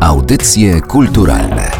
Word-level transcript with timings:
Audycje 0.00 0.80
kulturalne 0.80 1.70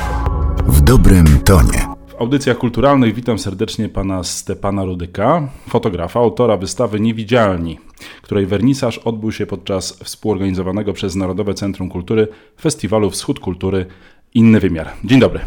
w 0.67 0.80
dobrym 0.80 1.27
tonie. 1.44 1.86
W 2.06 2.15
audycjach 2.20 2.58
kulturalnych 2.58 3.15
witam 3.15 3.39
serdecznie 3.39 3.89
pana 3.89 4.24
Stepana 4.24 4.85
Rudyka, 4.85 5.48
fotografa, 5.69 6.21
autora 6.21 6.56
wystawy 6.56 7.01
Niewidzialni, 7.01 7.79
której 8.22 8.46
wernisaż 8.46 8.98
odbył 8.98 9.33
się 9.33 9.46
podczas 9.46 9.98
współorganizowanego 10.04 10.93
przez 10.93 11.17
Narodowe 11.17 11.54
Centrum 11.54 11.88
Kultury 11.88 12.29
Festiwalu 12.61 13.11
Wschód 13.11 13.41
Kultury 13.41 13.87
Inny 14.34 14.61
Wymiar. 14.61 14.91
Dzień 15.05 15.21
dobry. 15.21 15.41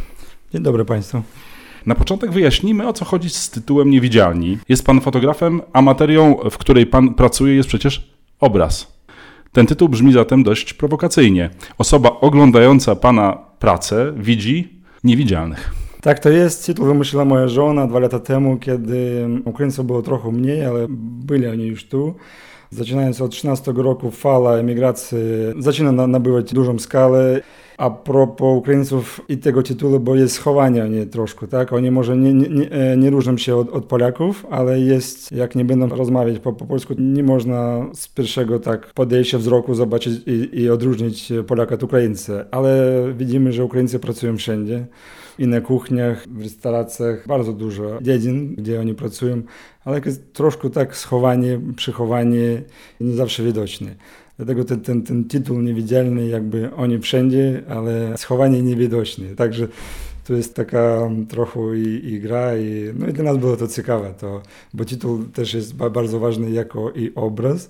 Dzień 0.54 0.64
dobry 0.64 0.86
Państwu. 0.86 1.21
Na 1.86 1.96
początek 1.96 2.32
wyjaśnimy, 2.32 2.88
o 2.88 2.94
co 2.94 3.05
chodzi 3.05 3.30
z 3.30 3.50
tytułem 3.50 3.90
Niewidzialni. 3.90 4.58
Jest 4.70 4.86
pan 4.86 5.02
fotografem, 5.02 5.62
a 5.74 5.82
materią, 5.82 6.36
w 6.52 6.58
której 6.58 6.86
pan 6.86 7.14
pracuje, 7.14 7.55
jest 7.55 7.70
przecież 7.70 8.14
obraz. 8.40 8.93
Ten 9.54 9.66
tytuł 9.66 9.90
brzmi 9.90 10.14
zatem 10.14 10.44
dość 10.44 10.74
prowokacyjnie. 10.74 11.50
Osoba 11.78 12.10
oglądająca 12.22 12.96
pana 12.96 13.38
pracę 13.60 14.14
widzi 14.18 14.70
niewidzialnych. 15.04 15.73
Tak 16.02 16.20
to 16.20 16.30
jest. 16.30 16.66
Tytuł 16.66 16.86
wymyśliła 16.86 17.26
moja 17.26 17.48
żona 17.48 17.88
dwa 17.88 18.00
lata 18.00 18.20
temu, 18.20 18.58
kiedy 18.58 19.27
Ukraińców 19.46 19.86
było 19.86 20.02
trochę 20.02 20.32
mniej, 20.32 20.66
ale 20.66 20.86
byli 20.90 21.48
oni 21.48 21.68
już 21.68 21.88
tu. 21.88 22.16
Zaczynając 22.70 23.22
od 23.22 23.32
13 23.32 23.74
roku 23.76 24.12
fala 24.12 24.52
emigracji 24.54 25.18
zaczyna 25.60 26.08
nabywać 26.08 26.54
dużą 26.54 26.80
skalę. 26.80 27.41
A 27.77 27.90
propos 27.90 28.58
Ukraińców 28.58 29.22
i 29.30 29.38
tego 29.38 29.63
tytułu, 29.63 30.00
bo 30.00 30.16
jest 30.16 30.36
schowanie 30.36 30.84
oni 30.84 31.08
troszkę, 31.08 31.48
tak? 31.48 31.73
Oni 31.73 31.91
może 31.91 32.18
nie, 32.18 32.34
nie, 32.34 32.70
nie 32.98 33.09
różnią 33.09 33.38
się 33.38 33.55
od, 33.55 33.70
od, 33.70 33.86
Polaków, 33.86 34.46
ale 34.49 34.80
jest, 34.80 35.32
jak 35.32 35.55
nie 35.55 35.66
będą 35.66 35.88
rozmawiać 35.88 36.40
po, 36.40 36.54
po 36.54 36.66
polsku, 36.66 36.94
nie 36.98 37.23
można 37.23 37.86
z 37.94 38.08
pierwszego 38.08 38.59
tak 38.59 38.94
podejścia 38.94 39.38
wzroku 39.38 39.76
zobaczyć 39.76 40.22
i, 40.26 40.62
i 40.62 40.70
odróżnić 40.70 41.34
Polaka 41.48 41.76
od 41.76 41.84
Ukraińcy. 41.84 42.46
Ale 42.52 43.04
widzimy, 43.18 43.52
że 43.52 43.66
Ukraińcy 43.66 43.99
pracują 43.99 44.38
wszędzie 44.38 44.85
i 45.40 45.48
na 45.48 45.62
kuchniach, 45.62 46.27
w 46.27 46.41
restauracjach, 46.41 47.27
bardzo 47.27 47.54
dużo 47.54 48.01
dziedzin, 48.01 48.55
gdzie 48.55 48.79
oni 48.79 48.96
pracują, 48.96 49.41
ale 49.85 50.01
troszkę 50.34 50.70
tak 50.70 50.98
schowanie, 50.98 51.60
przychowanie, 51.76 52.62
nie 53.01 53.16
zawsze 53.16 53.44
widoczne. 53.44 53.96
Dlatego 54.46 54.66
ten, 54.66 54.82
ten, 54.82 55.04
ten 55.04 55.24
tytuł 55.24 55.62
niewidzialny, 55.62 56.27
jakby 56.27 56.74
oni 56.76 56.99
wszędzie, 56.99 57.63
ale 57.70 58.18
schowanie 58.18 58.62
niewidoczne. 58.62 59.35
Także 59.35 59.68
to 60.27 60.34
jest 60.34 60.55
taka 60.55 61.10
trochę 61.30 61.60
i, 61.77 62.13
i, 62.13 62.20
gra, 62.20 62.58
i, 62.58 62.94
no 63.00 63.08
i 63.08 63.13
dla 63.13 63.24
nas 63.24 63.38
było 63.38 63.58
to 63.58 63.68
ciekawe, 63.68 64.13
to, 64.19 64.41
bo 64.74 64.85
tytuł 64.85 65.24
też 65.24 65.53
jest 65.53 65.75
bardzo 65.75 66.19
ważny 66.19 66.52
jako 66.52 66.91
i 66.91 67.12
obraz. 67.16 67.69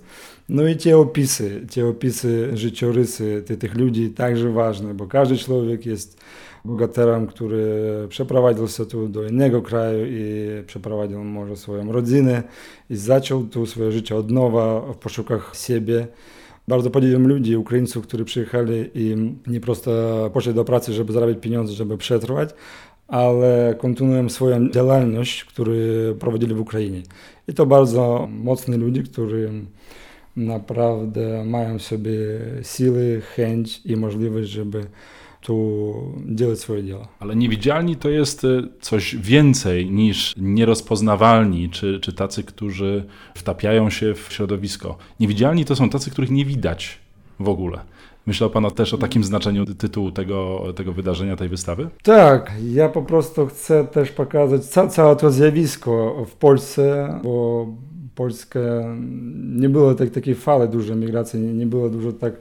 No 0.49 0.67
i 0.67 0.75
te 0.75 0.97
opisy, 0.97 1.67
te 1.75 1.87
opisy, 1.87 2.49
życiorysy 2.57 3.43
tych, 3.45 3.59
tych 3.59 3.75
ludzi 3.75 4.09
także 4.09 4.51
ważne, 4.51 4.93
bo 4.93 5.07
każdy 5.07 5.37
człowiek 5.37 5.85
jest 5.85 6.21
bogaterem, 6.65 7.27
który 7.27 7.65
przeprowadził 8.09 8.67
się 8.67 8.85
tu 8.85 9.07
do 9.07 9.27
innego 9.27 9.61
kraju 9.61 10.05
i 10.05 10.47
przeprowadził 10.67 11.23
może 11.23 11.55
swoją 11.55 11.91
rodzinę 11.91 12.43
i 12.89 12.95
zaczął 12.95 13.43
tu 13.43 13.65
swoje 13.65 13.91
życie 13.91 14.15
od 14.15 14.31
nowa 14.31 14.81
w 14.93 14.97
poszukach 14.97 15.51
siebie. 15.55 16.07
Bardzo 16.67 16.89
podziwiam 16.89 17.27
ludzi, 17.27 17.57
Ukraińców, 17.57 18.07
którzy 18.07 18.25
przyjechali 18.25 18.89
i 18.95 19.15
nie 19.47 19.59
prosto 19.59 19.91
poszli 20.33 20.53
do 20.53 20.65
pracy, 20.65 20.93
żeby 20.93 21.13
zarabiać 21.13 21.37
pieniądze, 21.41 21.73
żeby 21.73 21.97
przetrwać, 21.97 22.49
ale 23.07 23.75
kontynuują 23.77 24.29
swoją 24.29 24.69
działalność, 24.69 25.45
którą 25.45 25.71
prowadzili 26.19 26.53
w 26.53 26.59
Ukrainie. 26.59 27.01
I 27.47 27.53
to 27.53 27.65
bardzo 27.65 28.27
mocni 28.31 28.77
ludzie, 28.77 29.03
którzy 29.03 29.49
naprawdę 30.35 31.43
mają 31.45 31.79
sobie 31.79 32.17
siły, 32.61 33.21
chęć 33.21 33.81
i 33.85 33.95
możliwość, 33.95 34.49
żeby 34.49 34.85
tu 35.43 35.93
działać 36.35 36.59
swoje 36.59 36.83
dzieło. 36.83 37.07
Ale 37.19 37.35
niewidzialni 37.35 37.95
to 37.95 38.09
jest 38.09 38.43
y, 38.43 38.69
coś 38.81 39.15
więcej 39.15 39.91
niż 39.91 40.33
nierozpoznawalni, 40.37 41.69
czy, 41.69 41.99
czy 41.99 42.13
tacy, 42.13 42.43
którzy 42.43 43.03
wtapiają 43.35 43.89
się 43.89 44.13
w 44.13 44.33
środowisko. 44.33 44.97
Niewidzialni 45.19 45.65
to 45.65 45.75
są 45.75 45.89
tacy, 45.89 46.11
których 46.11 46.31
nie 46.31 46.45
widać 46.45 46.99
w 47.39 47.49
ogóle. 47.49 47.79
Myślał 48.25 48.49
Pan 48.49 48.71
też 48.71 48.93
o 48.93 48.97
takim 48.97 49.23
znaczeniu 49.23 49.65
tytułu 49.65 50.11
tego, 50.11 50.63
tego 50.75 50.93
wydarzenia, 50.93 51.35
tej 51.35 51.49
wystawy? 51.49 51.89
Tak, 52.03 52.51
ja 52.71 52.89
po 52.89 53.01
prostu 53.01 53.47
chcę 53.47 53.87
też 53.87 54.11
pokazać 54.11 54.65
ca 54.65 54.87
całe 54.87 55.15
to 55.15 55.31
zjawisko 55.31 56.25
w 56.29 56.35
Polsce, 56.35 57.19
bo 57.23 57.67
Polska 58.15 58.59
nie 59.55 59.69
było 59.69 59.95
tak, 59.95 60.09
takiej 60.09 60.35
fali 60.35 60.69
dużej 60.69 60.95
migracji, 60.95 61.39
nie, 61.39 61.53
nie 61.53 61.65
było 61.65 61.89
dużo 61.89 62.13
tak 62.13 62.33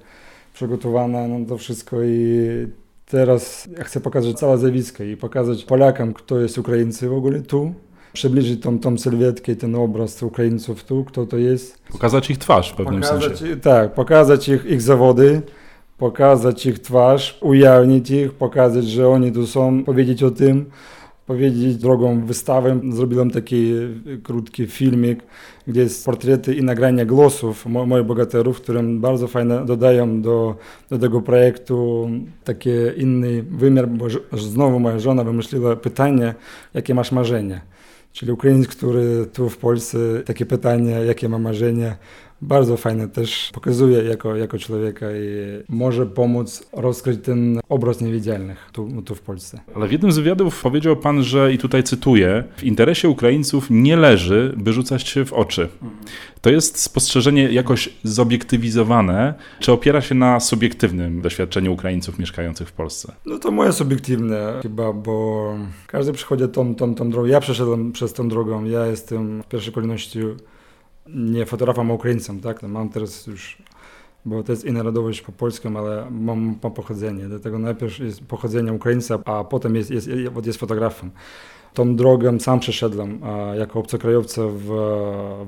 przygotowana 0.54 1.28
na 1.28 1.46
to 1.46 1.58
wszystko 1.58 2.02
i 2.02 2.66
Teraz 3.12 3.68
ja 3.78 3.84
chcę 3.84 4.00
pokazać 4.00 4.38
całe 4.38 4.58
zjawisko 4.58 5.04
i 5.04 5.16
pokazać 5.16 5.64
Polakom, 5.64 6.14
kto 6.14 6.40
jest 6.40 6.58
Ukraińcy 6.58 7.08
w 7.08 7.12
ogóle 7.12 7.40
tu, 7.40 7.74
przybliżyć 8.12 8.62
tą, 8.62 8.78
tą 8.78 8.98
sylwetkę, 8.98 9.56
ten 9.56 9.74
obraz 9.74 10.22
Ukraińców 10.22 10.84
tu, 10.84 11.04
kto 11.04 11.26
to 11.26 11.36
jest. 11.36 11.78
Pokazać 11.92 12.30
ich 12.30 12.38
twarz 12.38 12.72
w 12.72 12.76
pewnym 12.76 13.02
pokazać, 13.02 13.38
sensie. 13.38 13.56
Tak, 13.56 13.94
pokazać 13.94 14.48
ich, 14.48 14.64
ich 14.64 14.82
zawody, 14.82 15.42
pokazać 15.98 16.66
ich 16.66 16.78
twarz, 16.78 17.38
ujawnić 17.40 18.10
ich, 18.10 18.32
pokazać, 18.32 18.84
że 18.84 19.08
oni 19.08 19.32
tu 19.32 19.46
są, 19.46 19.84
powiedzieć 19.84 20.22
o 20.22 20.30
tym, 20.30 20.70
powiedzieć 21.26 21.76
drogą 21.76 22.26
wystawę. 22.26 22.80
Zrobiłem 22.90 23.30
taki 23.30 23.72
krótki 24.22 24.66
filmik, 24.66 25.20
gdzie 25.66 25.80
jest 25.80 26.04
portrety 26.04 26.54
i 26.54 26.62
nagrania 26.62 27.04
głosów 27.04 27.66
mo 27.66 27.86
moich 27.86 28.06
bohaterów, 28.06 28.60
które 28.60 28.82
bardzo 28.82 29.28
fajnie 29.28 29.60
dodają 29.66 30.22
do, 30.22 30.56
do 30.90 30.98
tego 30.98 31.20
projektu 31.20 32.08
taki 32.44 32.70
inny 32.96 33.42
wymiar, 33.42 33.88
bo 33.88 34.06
znowu 34.32 34.80
moja 34.80 34.98
żona 34.98 35.24
wymyśliła 35.24 35.76
pytanie, 35.76 36.34
jakie 36.74 36.94
masz 36.94 37.12
marzenie. 37.12 37.60
Czyli 38.12 38.32
Ukrainiec, 38.32 38.68
który 38.68 39.26
tu 39.32 39.48
w 39.48 39.56
Polsce, 39.56 39.98
takie 40.24 40.46
pytanie, 40.46 40.90
jakie 40.90 41.28
ma 41.28 41.38
marzenia, 41.38 41.96
bardzo 42.42 42.76
fajne 42.76 43.08
też 43.08 43.50
pokazuje 43.54 44.02
jako, 44.02 44.36
jako 44.36 44.58
człowieka 44.58 45.06
i 45.10 45.62
może 45.68 46.06
pomóc 46.06 46.68
rozkryć 46.72 47.20
ten 47.24 47.60
obraz 47.68 48.00
niewidzialnych 48.00 48.70
tu, 48.72 49.02
tu 49.04 49.14
w 49.14 49.20
Polsce. 49.20 49.60
Ale 49.74 49.88
w 49.88 49.92
jednym 49.92 50.12
z 50.12 50.18
wywiadów 50.18 50.62
powiedział 50.62 50.96
pan, 50.96 51.22
że 51.22 51.52
i 51.52 51.58
tutaj 51.58 51.82
cytuję, 51.82 52.44
w 52.56 52.64
interesie 52.64 53.08
Ukraińców 53.08 53.66
nie 53.70 53.96
leży, 53.96 54.54
by 54.56 54.72
rzucać 54.72 55.08
się 55.08 55.24
w 55.24 55.32
oczy. 55.32 55.68
To 56.40 56.50
jest 56.50 56.78
spostrzeżenie 56.78 57.52
jakoś 57.52 57.88
zobiektywizowane, 58.04 59.34
czy 59.60 59.72
opiera 59.72 60.00
się 60.00 60.14
na 60.14 60.40
subiektywnym 60.40 61.20
doświadczeniu 61.20 61.72
Ukraińców 61.72 62.18
mieszkających 62.18 62.68
w 62.68 62.72
Polsce? 62.72 63.12
No 63.26 63.38
to 63.38 63.50
moje 63.50 63.72
subiektywne 63.72 64.60
chyba, 64.62 64.92
bo 64.92 65.54
każdy 65.86 66.12
przychodzi 66.12 66.48
tą, 66.48 66.74
tą, 66.74 66.94
tą 66.94 67.10
drogą. 67.10 67.28
Ja 67.28 67.40
przeszedłem 67.40 67.92
przez 67.92 68.12
tą 68.12 68.28
drogą, 68.28 68.64
ja 68.64 68.86
jestem 68.86 69.42
w 69.42 69.46
pierwszej 69.46 69.72
kolejności 69.72 70.18
nie 71.06 71.46
fotografem, 71.46 71.90
a 71.90 71.94
Ukraińcem, 71.94 72.40
tak? 72.40 72.62
No, 72.62 72.68
mam 72.68 72.88
teraz 72.88 73.26
już, 73.26 73.58
bo 74.24 74.42
to 74.42 74.52
jest 74.52 74.64
i 74.64 74.72
narodowość 74.72 75.20
po 75.20 75.32
polsku, 75.32 75.68
ale 75.78 76.10
mam, 76.10 76.58
mam 76.62 76.72
pochodzenie, 76.72 77.24
dlatego 77.28 77.58
najpierw 77.58 77.98
jest 77.98 78.24
pochodzenie 78.24 78.72
Ukraińca, 78.72 79.18
a 79.24 79.44
potem 79.44 79.76
jest, 79.76 79.90
jest, 79.90 80.06
jest, 80.06 80.46
jest 80.46 80.58
fotografem. 80.58 81.10
Tą 81.74 81.96
drogę 81.96 82.40
sam 82.40 82.60
przeszedłem 82.60 83.20
jako 83.58 83.78
obcokrajowca 83.78 84.42
w, 84.48 84.64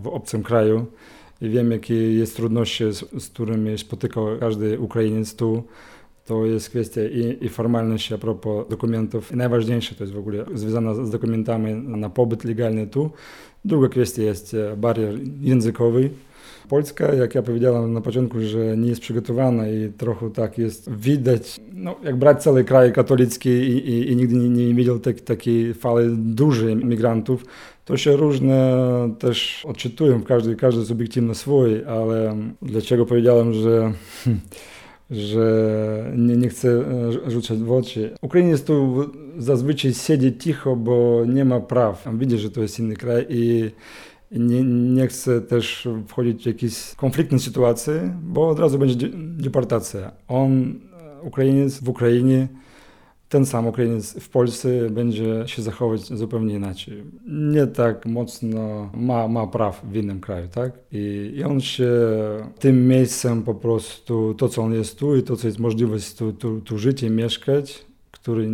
w 0.02 0.08
obcym 0.08 0.42
kraju 0.42 0.86
i 1.40 1.48
wiem, 1.48 1.70
jakie 1.70 2.14
jest 2.14 2.36
trudności, 2.36 2.84
z, 2.92 3.22
z 3.22 3.28
którymi 3.28 3.78
spotyka 3.78 4.20
każdy 4.40 4.80
Ukrainiec 4.80 5.36
tu. 5.36 5.62
To 6.26 6.46
jest 6.46 6.70
kwestia 6.70 7.00
i, 7.04 7.44
i 7.44 7.48
formalności 7.48 8.14
a 8.14 8.18
propos 8.18 8.68
dokumentów. 8.68 9.32
Najważniejsze 9.32 9.94
to 9.94 10.04
jest 10.04 10.14
w 10.14 10.18
ogóle 10.18 10.44
związane 10.54 11.06
z 11.06 11.10
dokumentami 11.10 11.74
na 11.74 12.10
pobyt 12.10 12.44
legalny 12.44 12.86
tu. 12.86 13.10
Druga 13.64 13.88
kwestia 13.88 14.22
jest 14.22 14.54
e, 14.54 14.76
barier 14.76 15.14
językowy. 15.40 16.10
Polska, 16.68 17.14
jak 17.14 17.34
ja 17.34 17.42
powiedziałem 17.42 17.92
na 17.92 18.00
początku, 18.00 18.40
że 18.40 18.76
nie 18.76 18.88
jest 18.88 19.00
przygotowana 19.00 19.68
i 19.68 19.92
trochę 19.92 20.30
tak 20.30 20.58
jest 20.58 20.92
widać, 20.92 21.60
no, 21.72 21.96
jak 22.02 22.16
brać 22.16 22.42
cały 22.42 22.64
kraj 22.64 22.92
katolicki 22.92 23.48
i, 23.50 23.88
i, 23.88 24.12
i 24.12 24.16
nigdy 24.16 24.34
nie, 24.34 24.48
nie 24.48 24.74
widział 24.74 24.98
tak, 24.98 25.20
takiej 25.20 25.74
fali 25.74 26.16
dużej 26.16 26.76
migrantów, 26.76 27.44
to 27.84 27.96
się 27.96 28.16
różne 28.16 28.74
też 29.18 29.64
odczytują, 29.68 30.22
każdy, 30.22 30.56
każdy 30.56 30.84
subiektywnie 30.84 31.34
swój, 31.34 31.84
ale 31.84 32.36
dlaczego 32.62 33.06
powiedziałem, 33.06 33.52
że 33.52 33.92
że 35.10 36.12
nie, 36.16 36.36
nie 36.36 36.48
chcę 36.48 36.68
e, 36.68 37.30
rzucać 37.30 37.58
w 37.58 37.72
oczy. 37.72 38.14
Ukrainiec 38.22 38.64
tu 38.64 39.04
zazwyczaj 39.38 39.94
siedzi 39.94 40.38
cicho, 40.38 40.76
bo 40.76 41.24
nie 41.26 41.44
ma 41.44 41.60
praw. 41.60 42.08
Widzi, 42.18 42.38
że 42.38 42.50
to 42.50 42.62
jest 42.62 42.78
inny 42.78 42.96
kraj 42.96 43.26
i 43.28 43.70
nie, 44.30 44.62
nie 44.64 45.06
chce 45.06 45.40
też 45.40 45.88
wchodzić 46.06 46.42
w 46.42 46.46
jakieś 46.46 46.94
konfliktne 46.94 47.38
sytuacje, 47.38 48.16
bo 48.22 48.48
od 48.48 48.58
razu 48.58 48.78
będzie 48.78 49.08
deportacja. 49.14 50.12
On, 50.28 50.80
Ukrainiec 51.22 51.80
w 51.80 51.88
Ukrainie, 51.88 52.48
ten 53.28 53.46
sam 53.46 53.66
Ukrainiec 53.66 54.20
w 54.20 54.28
Polsce 54.28 54.90
będzie 54.90 55.42
się 55.46 55.62
zachować 55.62 56.00
zupełnie 56.00 56.54
inaczej. 56.54 57.02
Nie 57.26 57.66
tak 57.66 58.06
mocno 58.06 58.90
ma, 58.94 59.28
ma 59.28 59.46
praw 59.46 59.84
w 59.90 59.96
innym 59.96 60.20
kraju, 60.20 60.48
tak? 60.48 60.72
I, 60.92 61.32
I 61.36 61.44
on 61.44 61.60
się 61.60 61.90
tym 62.58 62.88
miejscem 62.88 63.42
po 63.42 63.54
prostu, 63.54 64.34
to 64.34 64.48
co 64.48 64.62
on 64.62 64.74
jest 64.74 64.98
tu 64.98 65.16
i 65.16 65.22
to 65.22 65.36
co 65.36 65.46
jest 65.46 65.58
możliwość 65.58 66.14
tu, 66.14 66.32
tu, 66.32 66.60
tu 66.60 66.78
żyć 66.78 67.02
i 67.02 67.10
mieszkać, 67.10 67.84
który 68.10 68.48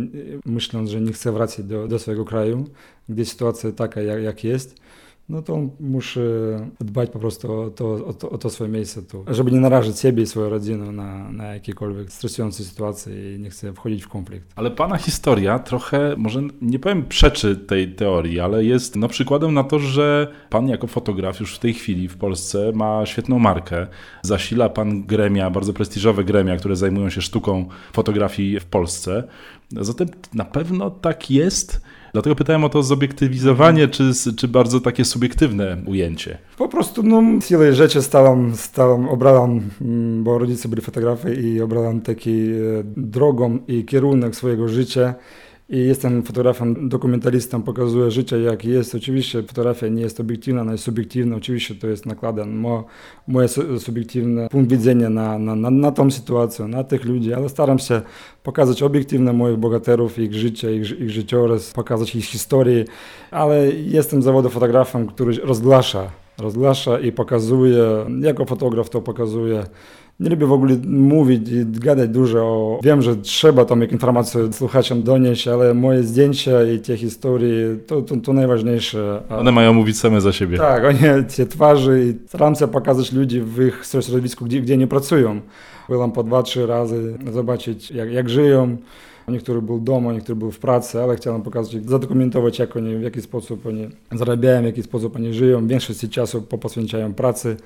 myśląc, 0.45 0.89
że 0.89 1.01
nie 1.01 1.11
chce 1.11 1.31
wracać 1.31 1.65
do, 1.65 1.87
do 1.87 1.99
swojego 1.99 2.25
kraju, 2.25 2.65
gdzie 3.09 3.25
sytuacja 3.25 3.71
taka 3.71 4.01
jak, 4.01 4.23
jak 4.23 4.43
jest, 4.43 4.75
no 5.31 5.41
to 5.41 5.69
musi 5.79 6.19
dbać 6.79 7.09
po 7.09 7.19
prostu 7.19 7.53
o 7.53 7.69
to, 7.69 8.05
o 8.05 8.13
to, 8.13 8.29
o 8.29 8.37
to 8.37 8.49
swoje 8.49 8.69
miejsce 8.69 9.03
tu, 9.03 9.25
żeby 9.27 9.51
nie 9.51 9.59
narażać 9.59 9.99
siebie 9.99 10.23
i 10.23 10.27
swoją 10.27 10.49
rodzinę 10.49 10.91
na, 10.91 11.31
na 11.31 11.53
jakiekolwiek 11.53 12.11
stresujące 12.11 12.63
sytuacje 12.63 13.35
i 13.35 13.39
nie 13.39 13.49
chce 13.49 13.73
wchodzić 13.73 14.03
w 14.03 14.07
konflikt. 14.07 14.47
Ale 14.55 14.71
pana 14.71 14.97
historia 14.97 15.59
trochę, 15.59 16.15
może 16.17 16.41
nie 16.61 16.79
powiem 16.79 17.05
przeczy 17.05 17.55
tej 17.55 17.95
teorii, 17.95 18.39
ale 18.39 18.63
jest 18.63 18.95
no, 18.95 19.07
przykładem 19.07 19.53
na 19.53 19.63
to, 19.63 19.79
że 19.79 20.27
pan 20.49 20.67
jako 20.67 20.87
fotograf 20.87 21.39
już 21.39 21.55
w 21.55 21.59
tej 21.59 21.73
chwili 21.73 22.07
w 22.07 22.17
Polsce 22.17 22.71
ma 22.75 23.05
świetną 23.05 23.39
markę. 23.39 23.87
Zasila 24.21 24.69
pan 24.69 25.03
gremia, 25.03 25.49
bardzo 25.49 25.73
prestiżowe 25.73 26.23
gremia, 26.23 26.57
które 26.57 26.75
zajmują 26.75 27.09
się 27.09 27.21
sztuką 27.21 27.65
fotografii 27.93 28.59
w 28.59 28.65
Polsce. 28.65 29.23
Zatem 29.71 30.07
na 30.33 30.45
pewno 30.45 30.89
tak 30.89 31.31
jest, 31.31 31.81
Dlatego 32.13 32.35
pytałem 32.35 32.63
o 32.63 32.69
to 32.69 32.83
zobiektywizowanie, 32.83 33.87
czy, 33.87 34.11
czy 34.37 34.47
bardzo 34.47 34.79
takie 34.79 35.05
subiektywne 35.05 35.77
ujęcie. 35.85 36.37
Po 36.57 36.67
prostu 36.67 37.03
no, 37.03 37.41
siłą 37.41 37.71
rzeczy 37.71 38.01
stałem, 38.01 38.55
stałem, 38.55 39.09
obrałem, 39.09 39.61
mm, 39.81 40.23
bo 40.23 40.37
rodzice 40.37 40.69
byli 40.69 40.81
fotografy 40.81 41.33
i 41.33 41.61
obrałem 41.61 42.01
taki 42.01 42.31
e, 42.31 42.83
drogą 42.97 43.59
i 43.67 43.85
kierunek 43.85 44.35
swojego 44.35 44.67
życia 44.67 45.15
i 45.71 45.77
jestem 45.77 46.23
fotografem, 46.23 46.89
dokumentalistą, 46.89 47.63
pokazuję 47.63 48.11
życie 48.11 48.41
jak 48.41 48.65
jest. 48.65 48.95
Oczywiście 48.95 49.43
fotografia 49.43 49.87
nie 49.87 50.01
jest 50.01 50.19
obiektywna, 50.19 50.61
ona 50.61 50.71
jest 50.71 50.83
subiektywna, 50.83 51.35
oczywiście 51.35 51.75
to 51.75 51.87
jest 51.87 52.05
nakładem. 52.05 52.59
Mo, 52.59 52.85
moje 53.27 53.47
subiektywny 53.79 54.47
punkt 54.49 54.71
widzenia 54.71 55.09
na, 55.09 55.39
na, 55.39 55.55
na, 55.55 55.69
na 55.69 55.91
tą 55.91 56.11
sytuację, 56.11 56.67
na 56.67 56.83
tych 56.83 57.05
ludzi, 57.05 57.33
ale 57.33 57.49
staram 57.49 57.79
się 57.79 58.01
pokazać 58.43 58.83
obiektywne 58.83 59.33
moich 59.33 59.57
bohaterów, 59.57 60.19
ich 60.19 60.33
życie, 60.33 60.75
ich, 60.75 60.99
ich 60.99 61.09
życiorys, 61.09 61.71
pokazać 61.71 62.15
ich 62.15 62.25
historię, 62.25 62.85
ale 63.31 63.71
jestem 63.71 64.21
zawodowym 64.21 64.53
fotografem, 64.53 65.07
który 65.07 65.33
rozgłasza, 65.35 66.11
rozgłasza 66.37 66.99
i 66.99 67.11
pokazuje, 67.11 67.85
jako 68.21 68.45
fotograf 68.45 68.89
to 68.89 69.01
pokazuje 69.01 69.63
nie 70.21 70.29
lubię 70.29 70.45
w 70.45 70.51
ogóle 70.51 70.75
mówić 70.87 71.49
i 71.49 71.65
gadać 71.65 72.09
dużo. 72.09 72.79
Wiem, 72.83 73.01
że 73.01 73.15
trzeba 73.15 73.65
tą 73.65 73.81
informację 73.81 74.53
słuchaczom 74.53 75.03
donieść, 75.03 75.47
ale 75.47 75.73
moje 75.73 76.03
zdjęcia 76.03 76.63
i 76.63 76.79
te 76.79 76.97
historie 76.97 77.77
to, 77.87 78.01
to, 78.01 78.17
to 78.17 78.33
najważniejsze. 78.33 79.23
One 79.29 79.51
mają 79.51 79.73
mówić 79.73 79.99
same 79.99 80.21
za 80.21 80.33
siebie. 80.33 80.57
Tak, 80.57 80.85
oni 80.85 80.99
te 81.37 81.45
twarze 81.45 82.03
i 82.03 82.13
staram 82.27 82.55
się 82.55 82.67
pokazać 82.67 83.11
ludzi 83.11 83.41
w 83.41 83.67
ich 83.67 83.85
środowisku, 84.01 84.45
gdzie, 84.45 84.61
gdzie 84.61 84.77
nie 84.77 84.87
pracują. 84.87 85.41
Byłem 85.89 86.11
po 86.11 86.23
dwa, 86.23 86.43
trzy 86.43 86.65
razy 86.65 87.17
zobaczyć, 87.31 87.91
jak, 87.91 88.11
jak 88.11 88.29
żyją. 88.29 88.77
Niektóry 89.31 89.61
był 89.61 89.79
domu, 89.79 90.11
niektóry 90.11 90.35
był 90.35 90.51
w 90.51 90.59
pracy, 90.59 91.01
ale 91.01 91.15
chciałem 91.15 91.41
pokazać, 91.41 91.85
zadokumentować, 91.85 92.59
jak 92.59 92.77
oni, 92.77 92.95
w 92.95 93.01
jaki 93.01 93.21
sposób 93.21 93.65
oni 93.65 93.89
zarabiają, 94.11 94.61
w 94.61 94.65
jaki 94.65 94.83
sposób 94.83 95.15
oni 95.15 95.33
żyją. 95.33 95.67
Większość 95.67 96.09
czasu 96.09 96.41
poświęcają 96.41 97.13
pracy. 97.13 97.57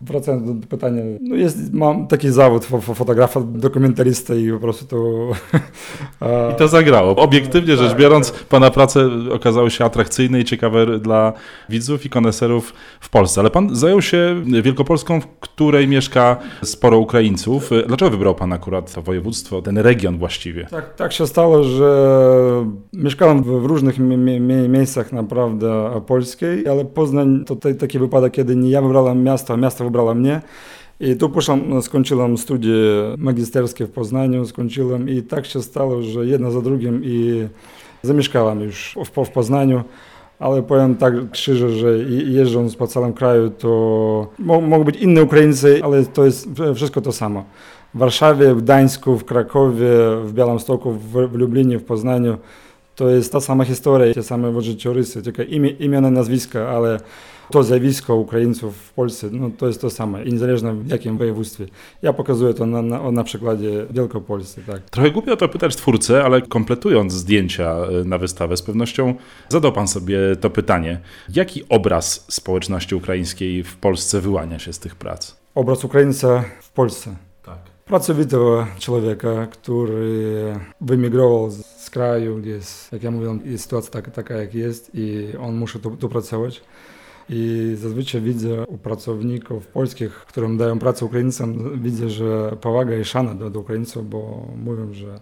Wracając 0.00 0.60
do 0.60 0.66
pytania, 0.66 1.02
no 1.20 1.36
jest, 1.36 1.72
mam 1.72 2.06
taki 2.06 2.30
zawód 2.30 2.64
fotografa, 2.94 3.40
dokumentalista 3.40 4.34
i 4.34 4.50
po 4.50 4.58
prostu 4.58 4.86
to... 4.86 5.30
I 6.52 6.56
to 6.56 6.68
zagrało. 6.68 7.16
Obiektywnie 7.16 7.76
rzecz 7.76 7.88
tak, 7.88 7.98
biorąc, 7.98 8.32
tak. 8.32 8.42
Pana 8.42 8.70
prace 8.70 9.08
okazały 9.32 9.70
się 9.70 9.84
atrakcyjne 9.84 10.40
i 10.40 10.44
ciekawe 10.44 10.98
dla 10.98 11.32
widzów 11.68 12.06
i 12.06 12.10
koneserów 12.10 12.72
w 13.00 13.08
Polsce. 13.08 13.40
Ale 13.40 13.50
Pan 13.50 13.76
zajął 13.76 14.02
się 14.02 14.42
Wielkopolską, 14.62 15.20
w 15.20 15.26
której 15.26 15.88
mieszka 15.88 16.36
sporo 16.62 16.98
Ukraińców. 16.98 17.70
Dlaczego 17.86 18.10
wybrał 18.10 18.34
Pan 18.34 18.52
akurat 18.52 18.94
to 18.94 19.02
województwo, 19.02 19.62
ten 19.62 19.78
region 19.78 20.18
właściwie? 20.18 20.64
Tak, 20.64 20.94
tak 20.94 21.03
się 21.12 21.26
stało, 21.26 21.62
że 21.62 22.66
mieszkałem 22.92 23.42
w 23.42 23.64
różnych 23.64 23.98
miejscach 24.68 25.12
naprawdę 25.12 26.00
polskiej, 26.06 26.68
ale 26.68 26.84
Poznań 26.84 27.44
to 27.44 27.56
taki 27.78 27.98
wypadek, 27.98 28.32
kiedy 28.32 28.56
nie 28.56 28.70
ja 28.70 28.82
wybrałem 28.82 29.22
miasto, 29.22 29.54
a 29.54 29.56
miasto 29.56 29.84
wybrała 29.84 30.14
mnie. 30.14 30.40
I 31.00 31.16
tu 31.16 31.28
poszłam, 31.28 31.82
skończyłem 31.82 32.38
studia 32.38 32.70
magisterskie 33.18 33.86
w 33.86 33.90
Poznaniu, 33.90 34.46
skończyłem 34.46 35.08
i 35.08 35.22
tak 35.22 35.46
się 35.46 35.62
stało, 35.62 36.02
że 36.02 36.26
jedno 36.26 36.50
za 36.50 36.60
drugim 36.60 37.00
i 37.04 37.46
zamieszkałem 38.02 38.60
już 38.60 38.94
w, 39.04 39.24
w 39.24 39.30
Poznaniu. 39.30 39.82
Ale 40.38 40.62
powiem 40.62 40.96
tak 40.96 41.14
szczerze, 41.32 41.70
że 41.70 41.98
jeżdżąc 42.08 42.76
po 42.76 42.86
całym 42.86 43.12
kraju, 43.12 43.50
to 43.50 44.26
mogą 44.38 44.84
być 44.84 44.96
inne 44.96 45.22
Ukraińcy, 45.22 45.80
ale 45.84 46.04
to 46.04 46.24
jest 46.24 46.48
wszystko 46.74 47.00
to 47.00 47.12
samo. 47.12 47.44
W 47.94 47.98
Warszawie, 47.98 48.54
w 48.54 48.62
Gdańsku, 48.62 49.18
w 49.18 49.24
Krakowie, 49.24 49.88
w 50.24 50.32
Białymstoku, 50.32 50.92
w, 50.92 51.12
w 51.12 51.34
Lublinie, 51.34 51.78
w 51.78 51.84
Poznaniu 51.84 52.38
to 52.96 53.10
jest 53.10 53.32
ta 53.32 53.40
sama 53.40 53.64
historia, 53.64 54.14
te 54.14 54.22
same 54.22 54.62
życiorysy, 54.62 55.22
tylko 55.22 55.42
imię, 55.42 55.70
imiona, 55.70 56.10
nazwiska, 56.10 56.68
ale 56.68 57.00
to 57.50 57.62
zjawisko 57.62 58.14
Ukraińców 58.14 58.76
w 58.76 58.92
Polsce, 58.92 59.28
no 59.32 59.50
to 59.58 59.66
jest 59.66 59.80
to 59.80 59.90
samo 59.90 60.18
i 60.18 60.32
niezależnie 60.32 60.72
w 60.72 60.88
jakim 60.88 61.18
województwie. 61.18 61.66
Ja 62.02 62.12
pokazuję 62.12 62.54
to 62.54 62.66
na, 62.66 62.82
na, 62.82 63.10
na 63.10 63.24
przykładzie 63.24 63.86
Wielkopolscy. 63.90 64.62
Tak. 64.66 64.90
Trochę 64.90 65.10
głupio 65.10 65.32
o 65.32 65.36
to 65.36 65.48
pytać 65.48 65.76
twórcę, 65.76 66.24
ale 66.24 66.42
kompletując 66.42 67.12
zdjęcia 67.12 67.76
e, 67.76 68.04
na 68.04 68.18
wystawę, 68.18 68.56
z 68.56 68.62
pewnością 68.62 69.14
zadał 69.48 69.72
pan 69.72 69.88
sobie 69.88 70.18
to 70.40 70.50
pytanie. 70.50 71.00
Jaki 71.34 71.62
obraz 71.68 72.26
społeczności 72.28 72.94
ukraińskiej 72.94 73.62
w 73.62 73.76
Polsce 73.76 74.20
wyłania 74.20 74.58
się 74.58 74.72
z 74.72 74.78
tych 74.78 74.94
prac? 74.94 75.36
Obraz 75.54 75.84
Ukraińca 75.84 76.44
w 76.62 76.72
Polsce. 76.72 77.16
Pracowitego 77.84 78.66
człowieka, 78.78 79.46
który 79.46 80.54
wymigrował 80.80 81.50
z 81.50 81.90
kraju, 81.90 82.38
gdzie 82.38 82.50
jest, 82.50 82.92
jak 82.92 83.02
ja 83.02 83.10
mówię, 83.10 83.38
jest 83.44 83.64
sytuacja 83.64 83.90
taka, 83.90 84.10
taka 84.10 84.34
jak 84.34 84.54
jest 84.54 84.90
i 84.94 85.32
on 85.40 85.56
musi 85.56 85.78
tu, 85.78 85.96
tu 85.96 86.08
pracować. 86.08 86.62
I 87.28 87.72
zazwyczaj 87.78 88.20
widzę 88.20 88.66
u 88.66 88.78
pracowników 88.78 89.66
polskich, 89.66 90.12
którym 90.12 90.56
dają 90.56 90.78
pracę 90.78 91.04
Ukraińcom, 91.04 91.80
widzę, 91.82 92.10
że 92.10 92.56
powaga 92.60 92.96
i 92.96 93.04
szana 93.04 93.34
do, 93.34 93.50
do 93.50 93.60
Ukraińców, 93.60 94.10
bo 94.10 94.48
mówią, 94.56 94.92
że 94.92 95.20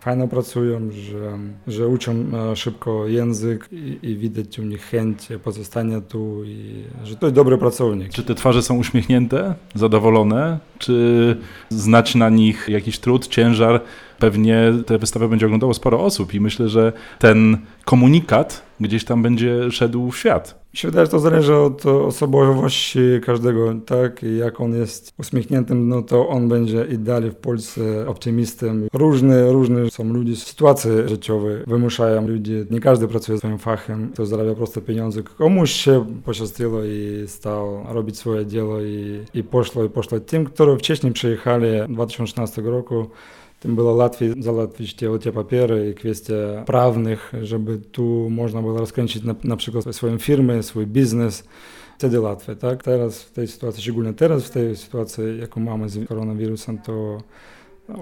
fajnie 0.00 0.28
pracują, 0.28 0.90
że, 0.92 1.38
że 1.66 1.88
uczą 1.88 2.12
e, 2.12 2.56
szybko 2.56 3.08
język 3.08 3.68
i, 3.72 3.98
i 4.02 4.16
widać 4.16 4.58
u 4.58 4.62
nich 4.62 4.82
chęć 4.82 5.28
pozostania 5.44 6.00
tu 6.00 6.44
i 6.44 6.84
że 7.04 7.16
to 7.16 7.26
jest 7.26 7.36
dobry 7.36 7.58
pracownik. 7.58 8.12
Czy 8.12 8.22
te 8.22 8.34
twarze 8.34 8.62
są 8.62 8.76
uśmiechnięte, 8.76 9.54
zadowolone? 9.74 10.58
Czy 10.78 11.36
znać 11.68 12.14
na 12.14 12.28
nich 12.28 12.68
jakiś 12.68 12.98
trud, 12.98 13.26
ciężar? 13.26 13.80
Pewnie 14.18 14.72
tę 14.86 14.98
wystawę 14.98 15.28
będzie 15.28 15.46
oglądało 15.46 15.74
sporo 15.74 16.04
osób 16.04 16.34
i 16.34 16.40
myślę, 16.40 16.68
że 16.68 16.92
ten 17.18 17.58
komunikat 17.84 18.62
gdzieś 18.80 19.04
tam 19.04 19.22
będzie 19.22 19.70
szedł 19.70 20.10
w 20.10 20.18
świat. 20.18 20.59
Mi 20.72 20.78
się 20.78 20.88
wydaje, 20.88 21.06
że 21.06 21.12
to 21.12 21.18
zależy 21.18 21.54
od 21.54 21.86
osobowości 21.86 23.00
każdego, 23.26 23.74
tak? 23.86 24.22
Jak 24.22 24.60
on 24.60 24.74
jest 24.74 25.12
uśmiechniętym, 25.18 25.88
no 25.88 26.02
to 26.02 26.28
on 26.28 26.48
będzie 26.48 26.84
i 26.84 26.98
dalej 26.98 27.30
w 27.30 27.36
Polsce 27.36 28.08
optymistem. 28.08 28.88
Różne, 28.92 29.52
różne 29.52 29.90
są 29.90 30.04
ludzie, 30.04 30.36
sytuacje 30.36 31.08
życiowe 31.08 31.62
wymuszają 31.66 32.28
ludzi. 32.28 32.52
Nie 32.70 32.80
każdy 32.80 33.08
pracuje 33.08 33.38
swoim 33.38 33.58
fachem, 33.58 34.12
to 34.14 34.26
zarabia 34.26 34.54
prosto 34.54 34.80
pieniądze. 34.80 35.22
Komuś 35.22 35.70
się 35.70 36.06
poszczęściło 36.24 36.84
i 36.84 37.24
stał 37.26 37.84
robić 37.88 38.18
swoje 38.18 38.46
dzieło 38.46 38.80
i, 38.80 39.24
i 39.34 39.42
poszło, 39.42 39.84
i 39.84 39.88
poszło. 39.88 40.20
Tym, 40.20 40.44
którzy 40.44 40.76
wcześniej 40.76 41.12
przyjechali 41.12 41.66
2016 41.88 42.62
roku, 42.62 43.06
tym 43.60 43.74
było 43.74 43.94
łatwiej 43.94 44.42
załatwić 44.42 44.94
te, 44.94 45.18
te 45.18 45.32
papiery 45.32 45.90
i 45.90 45.94
kwestie 45.94 46.34
prawnych, 46.66 47.32
żeby 47.42 47.78
tu 47.78 48.30
można 48.30 48.60
było 48.62 48.78
rozkręcić 48.78 49.22
na, 49.22 49.34
na 49.44 49.56
swój 50.62 50.86
biznes. 50.86 51.44
Wtedy 51.98 52.20
łatwiej, 52.20 52.56
tak? 52.56 52.82
Teraz 52.82 53.22
w 53.22 53.30
tej 53.30 53.48
sytuacji, 53.48 53.82
szczególnie 53.82 54.12
teraz 54.12 54.44
w 54.44 54.50
tej 54.50 54.76
sytuacji, 54.76 55.24
jaką 55.40 55.60
mamy 55.60 55.88
z 55.88 56.08
koronawirusem, 56.08 56.78
to 56.78 57.18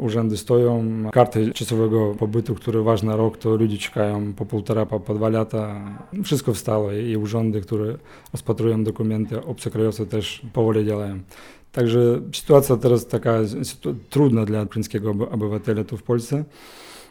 urzędy 0.01 0.37
stoją, 0.37 0.85
karty 1.13 1.53
czasowego 1.53 2.15
pobytu, 2.15 2.55
które 2.55 2.83
ważny 2.83 3.17
rok, 3.17 3.37
to 3.37 3.57
ludzie 3.57 3.79
czekają 3.79 4.33
po 4.33 4.47
półtora, 4.47 4.87
po, 4.87 5.01
po 5.01 5.15
dwa 5.15 5.29
lata. 5.29 5.81
Wszystko 6.25 6.55
wstało 6.55 6.93
i 6.93 7.17
urzędy, 7.17 7.61
które 7.61 7.99
rozpatrują 8.33 8.85
dokumenty 8.85 9.45
obcokrajowce 9.45 10.07
też 10.07 10.43
powoli 10.53 10.87
działają. 10.87 11.19
Także 11.73 12.21
sytuacja 12.35 12.77
teraz 12.77 13.07
taka 13.07 13.39
trudna 14.11 14.45
dla 14.45 14.63
ukraińskiego 14.63 15.11
obywatela 15.11 15.85
tu 15.85 15.97
w 15.97 16.03
Polsce. 16.03 16.45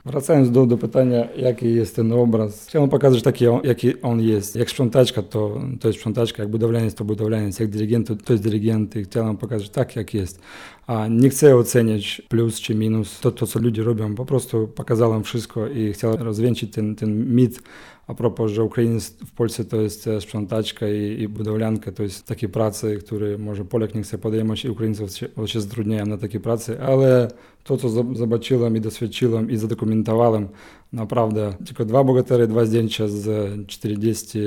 Wracając 0.07 0.51
do, 0.51 0.65
do 0.65 0.77
pytania, 0.77 1.27
jaki 1.35 1.73
jest 1.73 1.95
ten 1.95 2.11
obraz, 2.11 2.67
chciałem 2.67 2.89
pokazać 2.89 3.21
taki, 3.21 3.45
jaki 3.63 4.01
on 4.01 4.21
jest. 4.21 4.55
Jak 4.55 4.69
sprzątaczka, 4.69 5.21
to, 5.21 5.61
to 5.79 5.87
jest 5.87 5.99
sprzątaczka, 5.99 6.43
jak 6.43 6.51
budowlaniec, 6.51 6.95
to 6.95 7.05
budowlaniec, 7.05 7.59
jak 7.59 7.69
dyrygent, 7.69 8.07
to, 8.07 8.15
to 8.15 8.33
jest 8.33 8.43
dyrygent 8.43 8.95
i 8.95 9.03
chciałem 9.03 9.37
pokazać 9.37 9.69
tak, 9.69 9.95
jak 9.95 10.13
jest. 10.13 10.41
A 10.87 11.07
nie 11.07 11.29
chcę 11.29 11.55
oceniać 11.55 12.21
plus 12.29 12.59
czy 12.59 12.75
minus, 12.75 13.19
to, 13.19 13.31
to 13.31 13.47
co 13.47 13.59
ludzie 13.59 13.83
robią, 13.83 14.15
po 14.15 14.25
prostu 14.25 14.67
pokazałem 14.67 15.23
wszystko 15.23 15.67
i 15.67 15.93
chciałem 15.93 16.21
rozwieńczyć 16.21 16.73
ten, 16.73 16.95
ten 16.95 17.35
mit 17.35 17.59
a 18.07 18.13
propos, 18.13 18.51
że 18.51 18.63
Ukrainiec 18.63 19.09
w 19.09 19.31
Polsce 19.31 19.65
to 19.65 19.81
jest 19.81 20.09
sprzątaczka 20.19 20.89
i, 20.89 21.21
i 21.21 21.27
budowlanka, 21.27 21.91
to 21.91 22.03
jest 22.03 22.25
takie 22.25 22.49
prace, 22.49 22.95
które 22.95 23.37
może 23.37 23.65
Polak 23.65 23.95
nie 23.95 24.01
chce 24.01 24.17
podejmować 24.17 24.65
i 24.65 24.69
Ukraińców 24.69 25.11
się, 25.11 25.27
się 25.45 25.59
na 26.05 26.17
takie 26.17 26.39
prace, 26.39 26.81
ale 26.81 27.27
to, 27.63 27.77
co 27.77 27.89
zobaczyłem 28.15 28.77
i 28.77 28.81
doświadczyłem 28.81 29.51
i 29.51 29.57
zadokumentowałem, 29.57 30.47
naprawdę 30.93 31.53
tylko 31.65 31.85
dwa 31.85 32.03
bogatery, 32.03 32.47
dwa 32.47 32.65
zdjęcia 32.65 33.07
z 33.07 33.27
40 33.67 34.39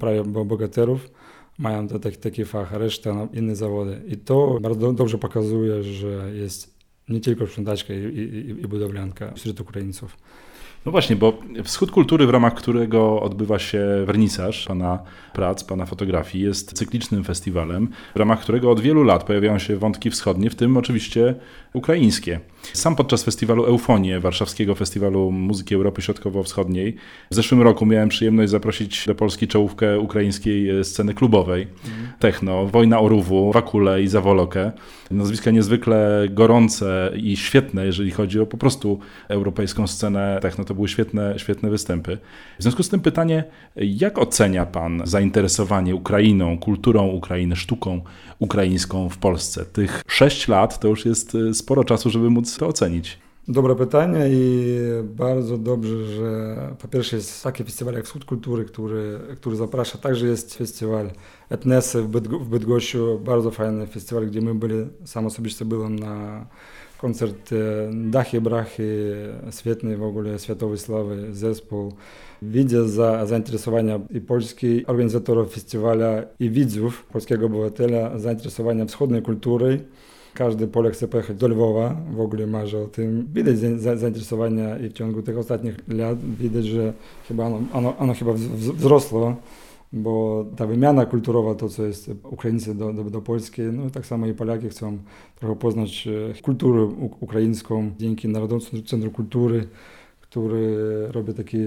prawie 0.00 0.24
bogaterów 0.24 1.10
mają 1.58 1.88
to 1.88 1.98
taki, 1.98 2.16
taki 2.16 2.44
fach, 2.44 2.72
reszta 2.72 3.28
inne 3.32 3.56
zawody. 3.56 4.02
I 4.08 4.16
to 4.16 4.58
bardzo 4.60 4.92
dobrze 4.92 5.18
pokazuje, 5.18 5.82
że 5.82 6.34
jest 6.34 6.76
nie 7.08 7.20
tylko 7.20 7.46
sprzątaczka 7.46 7.94
i, 7.94 7.98
i, 7.98 8.48
i 8.48 8.68
budowlanka 8.68 9.32
wśród 9.34 9.60
Ukraińców. 9.60 10.16
No 10.86 10.92
właśnie, 10.92 11.16
bo 11.16 11.38
Wschód 11.64 11.90
Kultury, 11.90 12.26
w 12.26 12.30
ramach 12.30 12.54
którego 12.54 13.22
odbywa 13.22 13.58
się 13.58 13.86
wernisaż 14.06 14.66
Pana 14.66 14.98
prac, 15.32 15.64
Pana 15.64 15.86
fotografii, 15.86 16.44
jest 16.44 16.72
cyklicznym 16.72 17.24
festiwalem, 17.24 17.88
w 18.14 18.18
ramach 18.18 18.40
którego 18.40 18.70
od 18.70 18.80
wielu 18.80 19.02
lat 19.02 19.24
pojawiają 19.24 19.58
się 19.58 19.76
wątki 19.76 20.10
wschodnie, 20.10 20.50
w 20.50 20.54
tym 20.54 20.76
oczywiście 20.76 21.34
ukraińskie. 21.72 22.40
Sam 22.72 22.96
podczas 22.96 23.24
festiwalu 23.24 23.64
Eufonie, 23.64 24.20
Warszawskiego 24.20 24.74
Festiwalu 24.74 25.30
Muzyki 25.30 25.74
Europy 25.74 26.02
Środkowo-Wschodniej, 26.02 26.96
w 27.30 27.34
zeszłym 27.34 27.62
roku 27.62 27.86
miałem 27.86 28.08
przyjemność 28.08 28.50
zaprosić 28.50 29.06
do 29.06 29.14
Polski 29.14 29.48
czołówkę 29.48 29.98
ukraińskiej 29.98 30.84
sceny 30.84 31.14
klubowej, 31.14 31.62
mm. 31.62 32.08
techno, 32.18 32.66
Wojna 32.66 33.00
Oruwu, 33.00 33.52
Wakule 33.52 34.02
i 34.02 34.08
Zawolokę. 34.08 34.72
Nazwiska 35.10 35.50
niezwykle 35.50 36.26
gorące 36.30 37.12
i 37.16 37.36
świetne, 37.36 37.86
jeżeli 37.86 38.10
chodzi 38.10 38.40
o 38.40 38.46
po 38.46 38.56
prostu 38.56 38.98
europejską 39.28 39.86
scenę 39.86 40.38
techno. 40.42 40.64
To 40.64 40.74
były 40.74 40.88
świetne, 40.88 41.34
świetne 41.38 41.70
występy. 41.70 42.18
W 42.58 42.62
związku 42.62 42.82
z 42.82 42.88
tym 42.88 43.00
pytanie, 43.00 43.44
jak 43.76 44.18
ocenia 44.18 44.66
Pan 44.66 45.02
zainteresowanie 45.04 45.94
Ukrainą, 45.94 46.58
kulturą 46.58 47.06
Ukrainy, 47.06 47.56
sztuką 47.56 48.00
ukraińską 48.38 49.08
w 49.08 49.18
Polsce? 49.18 49.64
Tych 49.64 50.02
sześć 50.08 50.48
lat 50.48 50.80
to 50.80 50.88
już 50.88 51.06
jest 51.06 51.34
e, 51.34 51.54
sporo 51.54 51.84
czasu, 51.84 52.10
żeby 52.10 52.30
móc 52.30 52.55
to 52.56 52.66
ocenić. 52.66 53.18
Dobre 53.48 53.76
pytanie 53.76 54.28
i 54.30 54.76
bardzo 55.04 55.58
dobrze, 55.58 56.06
że 56.06 56.56
po 56.82 56.88
pierwsze 56.88 57.16
jest 57.16 57.42
taki 57.42 57.64
festiwal 57.64 57.94
jak 57.94 58.04
Wschód 58.04 58.24
Kultury, 58.24 58.64
który, 58.64 59.20
który 59.36 59.56
zaprasza. 59.56 59.98
Także 59.98 60.26
jest 60.26 60.54
festiwal 60.54 61.10
Etnesy 61.48 62.02
w, 62.02 62.08
Bydgo 62.08 62.38
w 62.38 63.24
bardzo 63.24 63.50
fajny 63.50 63.86
festiwal, 63.86 64.26
gdzie 64.26 64.40
my 64.40 64.54
byli, 64.54 64.86
sam 65.04 65.26
osobiście 65.26 65.64
byłem 65.64 65.98
na 65.98 66.46
koncert 66.98 67.50
Dachy 67.92 68.40
Brachy, 68.40 69.16
świetny 69.50 69.96
w 69.96 70.02
ogóle, 70.02 70.38
światowej 70.38 70.78
sławy 70.78 71.34
zespół. 71.34 71.92
Widzę 72.42 72.88
za 72.88 73.26
zainteresowania 73.26 74.00
i 74.10 74.20
polskich 74.20 74.90
organizatorów 74.90 75.54
festiwala 75.54 76.22
i 76.40 76.50
widzów, 76.50 77.06
polskiego 77.12 77.46
obywatela, 77.46 78.18
zainteresowania 78.18 78.84
wschodniej 78.84 79.22
kultury. 79.22 79.80
Każdy 80.34 80.66
Polak 80.66 80.92
chce 80.92 81.08
pojechać 81.08 81.36
do 81.36 81.48
Lwowa, 81.48 81.96
w 82.10 82.20
ogóle 82.20 82.46
marzy 82.46 82.78
o 82.78 82.86
tym. 82.86 83.28
Widać 83.34 83.58
zainteresowania 83.98 84.78
i 84.78 84.88
w 84.88 84.92
ciągu 84.92 85.22
tych 85.22 85.38
ostatnich 85.38 85.74
lat 85.88 86.18
widać, 86.20 86.64
że 86.64 86.92
chyba 87.28 87.46
ono, 87.46 87.60
ono, 87.72 87.96
ono 87.96 88.14
chyba 88.14 88.32
wzrosło 88.32 89.36
bo 89.96 90.44
ta 90.56 90.66
wymiana 90.66 91.06
kulturowa, 91.06 91.54
to 91.54 91.68
co 91.68 91.86
jest 91.86 92.10
Ukraińcy 92.22 92.74
do, 92.74 92.92
do, 92.92 93.04
do 93.04 93.20
Polski, 93.20 93.62
no 93.62 93.90
tak 93.90 94.06
samo 94.06 94.26
i 94.26 94.34
Polacy 94.34 94.68
chcą 94.68 94.98
trochę 95.36 95.56
poznać 95.56 96.08
e, 96.38 96.42
kulturę 96.42 96.84
ukraińską 97.20 97.90
dzięki 97.98 98.28
Narodowemu 98.28 98.82
Centrum 98.82 99.12
Kultury, 99.12 99.68
który 100.20 100.76
robi 101.08 101.34
takie 101.34 101.58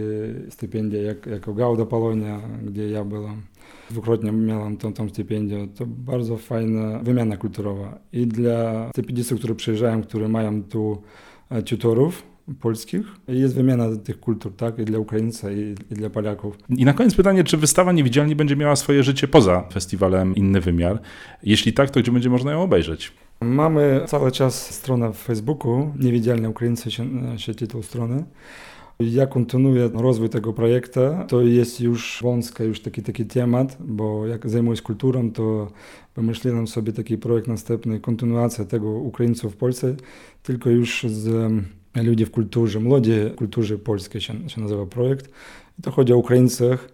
stypendia 0.49 1.01
jak, 1.01 1.25
jako 1.25 1.53
Gauda 1.53 1.85
Polonia, 1.85 2.41
gdzie 2.63 2.89
ja 2.89 3.03
byłem. 3.05 3.41
Dwukrotnie 3.89 4.31
miałem 4.31 4.77
tą, 4.77 4.93
tą 4.93 5.09
stypendię. 5.09 5.67
To 5.75 5.85
bardzo 5.85 6.37
fajna 6.37 6.99
wymiana 6.99 7.37
kulturowa. 7.37 7.99
I 8.13 8.27
dla 8.27 8.89
stypendystów, 8.89 9.39
którzy 9.39 9.55
przyjeżdżają, 9.55 10.01
którzy 10.01 10.27
mają 10.27 10.63
tu 10.63 11.01
e, 11.49 11.63
tutorów, 11.63 12.23
polskich. 12.61 13.05
Jest 13.27 13.55
wymiana 13.55 13.85
tych 14.03 14.19
kultur, 14.19 14.55
tak? 14.55 14.79
I 14.79 14.85
dla 14.85 14.99
Ukraińca, 14.99 15.51
i, 15.51 15.75
i, 15.91 15.93
dla 15.93 16.09
Polaków. 16.09 16.57
I 16.69 16.85
na 16.85 16.93
koniec 16.93 17.15
pytanie, 17.15 17.43
czy 17.43 17.57
wystawa 17.57 17.91
Niewidzialni 17.91 18.35
będzie 18.35 18.55
miała 18.55 18.75
swoje 18.75 19.03
życie 19.03 19.27
poza 19.27 19.63
festiwalem 19.73 20.35
Inny 20.35 20.61
Wymiar? 20.61 21.01
Jeśli 21.43 21.73
tak, 21.73 21.89
to 21.89 21.99
gdzie 21.99 22.11
będzie 22.11 22.29
można 22.29 22.51
ją 22.51 22.61
obejrzeć? 22.61 23.11
Mamy 23.41 24.01
cały 24.07 24.31
czas 24.31 24.75
stronę 24.75 25.13
w 25.13 25.17
Facebooku, 25.17 25.93
Niewidzialne 25.99 26.49
Ukraińcy 26.49 26.91
się, 26.91 27.05
się 27.37 27.55
tytuł 27.55 27.83
strony. 27.83 28.23
Ja 28.99 29.27
kontynuuję 29.27 29.89
rozwój 29.93 30.29
tego 30.29 30.53
projektu. 30.53 30.99
To 31.27 31.41
jest 31.41 31.81
już 31.81 32.19
wąska, 32.21 32.63
już 32.63 32.81
taki, 32.81 33.01
taki 33.01 33.25
temat, 33.25 33.77
bo 33.79 34.27
jak 34.27 34.49
zajmuję 34.49 34.77
się 34.77 34.83
kulturą, 34.83 35.31
to 35.31 35.71
pomyślałem 36.13 36.67
sobie 36.67 36.93
taki 36.93 37.17
projekt 37.17 37.47
następny, 37.47 37.99
kontynuacja 37.99 38.65
tego 38.65 38.89
Ukraińców 38.89 39.53
w 39.53 39.57
Polsce, 39.57 39.95
tylko 40.43 40.69
już 40.69 41.03
z 41.03 41.51
ludzi 42.03 42.25
w 42.25 42.31
kulturze, 42.31 42.79
młodzi 42.79 43.11
w 43.11 43.35
kulturze 43.35 43.77
polskiej 43.77 44.21
się, 44.21 44.49
się 44.49 44.61
nazywa 44.61 44.85
projekt. 44.85 45.31
To 45.81 45.91
chodzi 45.91 46.13
o 46.13 46.17
Ukraińcach, 46.17 46.89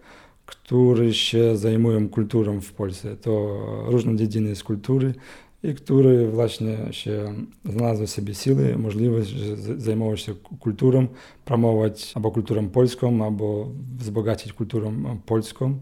którzy 0.46 1.14
się 1.14 1.56
zajmują 1.56 2.08
kulturą 2.08 2.60
w 2.60 2.72
Polsce. 2.72 3.16
To 3.16 3.58
różne 3.86 4.16
dziedziny 4.16 4.56
z 4.56 4.62
kultury 4.62 5.14
i 5.62 5.74
które 5.74 6.28
właśnie 6.28 6.78
się 6.90 7.34
znalazły 7.64 8.06
sobie 8.06 8.34
siły, 8.34 8.78
możliwość 8.78 9.34
zajmować 9.78 10.20
się 10.20 10.34
kulturą, 10.60 11.06
promować 11.44 12.12
albo 12.14 12.30
kulturą 12.30 12.68
polską, 12.68 13.24
albo 13.24 13.68
wzbogacić 13.98 14.52
kulturą 14.52 15.18
polską 15.26 15.78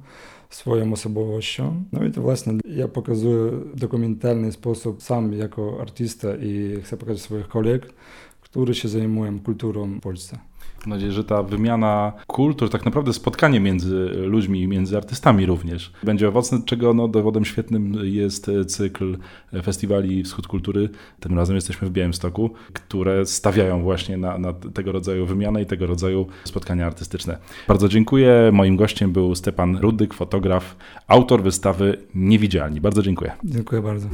swoją 0.51 0.93
osobowością. 0.93 1.85
No 1.93 2.05
i 2.05 2.11
to 2.11 2.23
właśnie 2.23 2.53
ja 2.67 2.89
pokazuję 2.89 3.51
dokumentalny 3.75 4.53
sposób 4.53 5.03
sam 5.03 5.33
jako 5.33 5.79
artysta 5.81 6.29
i 6.37 6.81
chcę 6.83 6.97
pokazać 6.97 7.23
swoich 7.23 7.49
kolegów, 7.49 7.95
którzy 8.55 8.75
się 8.75 8.89
zajmują 8.89 9.41
kulturą 9.41 9.87
w 9.87 10.01
Polsce. 10.01 10.39
Mam 10.81 10.91
nadzieję, 10.91 11.13
że 11.13 11.25
ta 11.25 11.43
wymiana 11.43 12.13
kultur, 12.27 12.71
tak 12.71 12.85
naprawdę 12.85 13.13
spotkanie 13.13 13.61
między 13.61 13.97
ludźmi 14.15 14.63
i 14.63 14.69
między 14.69 14.97
artystami 14.97 15.47
również 15.47 15.93
będzie 16.03 16.29
owocne, 16.29 16.61
czego 16.65 16.95
no, 16.95 17.09
dowodem 17.09 17.45
świetnym 17.45 17.95
jest 18.03 18.51
cykl 18.67 19.19
festiwali 19.63 20.23
Wschód 20.23 20.47
Kultury. 20.47 20.89
Tym 21.21 21.37
razem 21.37 21.57
jesteśmy 21.57 21.89
w 21.89 21.91
Białymstoku, 21.91 22.51
które 22.73 23.27
stawiają 23.27 23.83
właśnie 23.83 24.17
na, 24.17 24.39
na 24.39 24.53
tego 24.53 24.93
rodzaju 24.93 25.27
wymianę 25.27 25.63
i 25.63 25.67
tego 25.67 25.87
rodzaju 25.87 26.27
spotkania 26.45 26.87
artystyczne. 26.87 27.39
Bardzo 27.69 27.89
dziękuję. 27.89 28.51
Moim 28.53 28.77
gościem 28.77 29.13
był 29.13 29.35
Stepan 29.35 29.77
Rudyk, 29.77 30.15
fotograf, 30.15 30.77
autor 31.09 31.43
wystawy 31.43 31.99
Niewidzialni. 32.15 32.81
Bardzo 32.81 33.03
dziękuję. 33.03 33.33
Dziękuję 33.45 33.83
bardzo. 33.83 34.09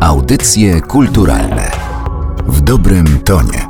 Audycje 0.00 0.80
kulturalne 0.80 1.75
w 2.48 2.60
dobrym 2.60 3.06
tonie. 3.24 3.65